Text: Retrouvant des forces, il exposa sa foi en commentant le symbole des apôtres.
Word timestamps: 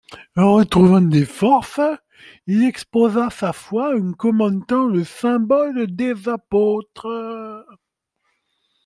Retrouvant 0.35 0.99
des 0.99 1.25
forces, 1.27 1.79
il 2.47 2.63
exposa 2.65 3.29
sa 3.29 3.53
foi 3.53 3.95
en 3.95 4.13
commentant 4.13 4.87
le 4.87 5.03
symbole 5.03 5.85
des 5.95 6.27
apôtres. 6.27 7.63